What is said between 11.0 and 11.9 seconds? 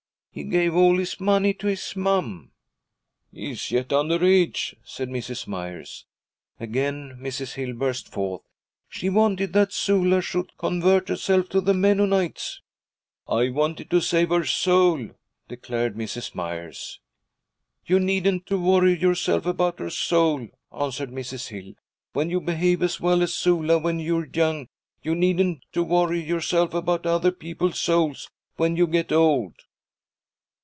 herself to the